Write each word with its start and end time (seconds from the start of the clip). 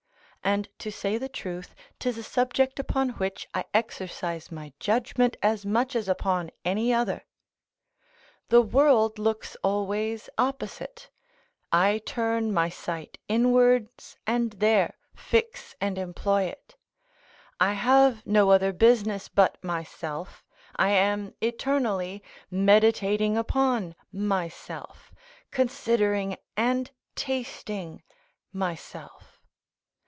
And, 0.43 0.67
to 0.79 0.91
say 0.91 1.19
the 1.19 1.29
truth, 1.29 1.75
'tis 1.99 2.17
a 2.17 2.23
subject 2.23 2.79
upon 2.79 3.09
which 3.09 3.47
I 3.53 3.63
exercise 3.75 4.51
my 4.51 4.73
judgment 4.79 5.37
as 5.43 5.67
much 5.67 5.95
as 5.95 6.09
upon 6.09 6.49
any 6.65 6.91
other. 6.91 7.25
The 8.49 8.63
world 8.63 9.19
looks 9.19 9.55
always 9.57 10.31
opposite; 10.39 11.11
I 11.71 11.99
turn 12.07 12.51
my 12.51 12.69
sight 12.69 13.19
inwards, 13.27 14.17
and 14.25 14.53
there 14.53 14.95
fix 15.13 15.75
and 15.79 15.99
employ 15.99 16.45
it. 16.45 16.75
I 17.59 17.73
have 17.73 18.25
no 18.25 18.49
other 18.49 18.73
business 18.73 19.29
but 19.29 19.63
myself, 19.63 20.43
I 20.75 20.89
am 20.89 21.35
eternally 21.39 22.23
meditating 22.49 23.37
upon 23.37 23.93
myself, 24.11 25.13
considering 25.51 26.35
and 26.57 26.89
tasting 27.13 28.01
myself. 28.51 29.27